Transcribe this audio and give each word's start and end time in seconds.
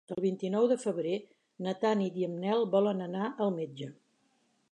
El 0.13 0.19
vint-i-nou 0.23 0.63
de 0.69 0.77
febrer 0.83 1.17
na 1.67 1.75
Tanit 1.83 2.17
i 2.23 2.27
en 2.29 2.41
Nel 2.45 2.65
volen 2.77 3.05
anar 3.09 3.29
al 3.47 3.55
metge. 3.61 3.93